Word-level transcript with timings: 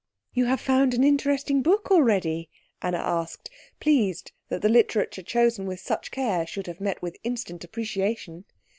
"You 0.33 0.45
have 0.45 0.59
found 0.59 0.95
an 0.95 1.03
interesting 1.03 1.61
book 1.61 1.91
already?" 1.91 2.49
Anna 2.81 2.97
asked, 2.97 3.51
pleased 3.79 4.31
that 4.49 4.63
the 4.63 4.67
literature 4.67 5.21
chosen 5.21 5.67
with 5.67 5.79
such 5.79 6.09
care 6.09 6.47
should 6.47 6.65
have 6.65 6.81
met 6.81 7.03
with 7.03 7.17
instant 7.23 7.63
appreciation. 7.63 8.45